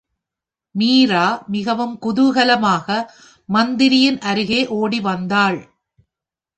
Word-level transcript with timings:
மீரா 0.75 1.25
மிகவும் 1.47 1.99
குதுகலமாக 2.01 2.87
மந்திரியின் 3.49 4.19
அருகே 4.19 4.67
ஒடி 4.67 4.99
வந்தாள். 5.01 5.59